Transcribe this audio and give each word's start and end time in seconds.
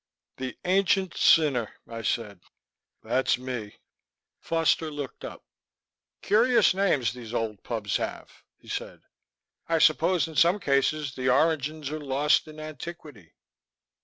"The 0.37 0.57
Ancient 0.65 1.15
Sinner," 1.15 1.75
I 1.87 2.01
said. 2.01 2.39
"That's 3.03 3.37
me." 3.37 3.75
Foster 4.39 4.89
looked 4.89 5.23
up. 5.23 5.43
"Curious 6.23 6.73
names 6.73 7.13
these 7.13 7.35
old 7.35 7.61
pubs 7.61 7.97
have," 7.97 8.41
he 8.57 8.67
said. 8.67 9.03
"I 9.69 9.77
suppose 9.77 10.27
in 10.27 10.35
some 10.35 10.59
cases 10.59 11.13
the 11.13 11.29
origins 11.29 11.91
are 11.91 11.99
lost 12.03 12.47
in 12.47 12.59
antiquity." 12.59 13.35